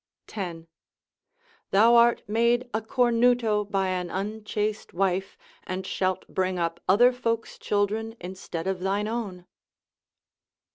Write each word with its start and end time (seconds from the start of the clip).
—10. 0.29 0.65
Thou 1.69 1.93
art 1.93 2.23
made 2.27 2.67
a 2.73 2.81
cornuto 2.81 3.63
by 3.63 3.89
an 3.89 4.09
unchaste 4.09 4.93
wife, 4.95 5.37
and 5.61 5.85
shalt 5.85 6.27
bring 6.27 6.57
up 6.57 6.79
other 6.89 7.13
folks' 7.13 7.59
children 7.59 8.15
instead 8.19 8.65
of 8.65 8.79
thine 8.79 9.07
own. 9.07 9.45